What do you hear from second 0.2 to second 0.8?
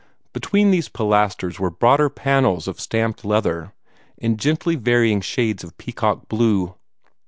Between